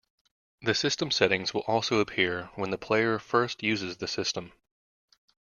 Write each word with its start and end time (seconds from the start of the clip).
The 0.63 0.73
system 0.73 1.11
settings 1.11 1.53
will 1.53 1.61
also 1.67 1.99
appear 1.99 2.49
when 2.55 2.71
the 2.71 2.77
player 2.79 3.19
first 3.19 3.61
uses 3.61 3.97
the 3.97 4.07
system. 4.07 4.51